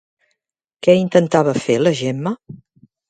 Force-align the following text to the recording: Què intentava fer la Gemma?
Què 0.87 0.95
intentava 1.01 1.55
fer 1.67 1.77
la 1.83 1.93
Gemma? 2.01 2.33